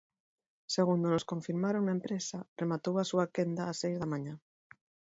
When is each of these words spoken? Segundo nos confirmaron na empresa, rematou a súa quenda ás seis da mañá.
Segundo 0.75 1.05
nos 1.09 1.27
confirmaron 1.31 1.83
na 1.85 1.95
empresa, 1.99 2.37
rematou 2.61 2.95
a 2.97 3.07
súa 3.11 3.31
quenda 3.35 3.63
ás 3.71 3.77
seis 3.81 3.97
da 4.01 4.11
mañá. 4.13 4.33